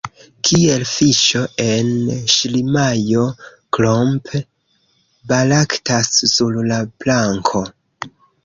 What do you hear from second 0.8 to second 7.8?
fiŝo en ŝlimajo Klomp baraktas sur la planko.